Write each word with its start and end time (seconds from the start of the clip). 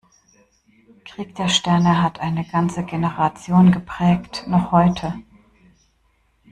"Krieg 1.05 1.35
der 1.35 1.47
Sterne" 1.47 2.01
hat 2.01 2.19
eine 2.21 2.43
ganze 2.43 2.83
Generation 2.83 3.71
geprägt. 3.71 4.45
Noch 4.47 4.71
heute. 4.71 5.19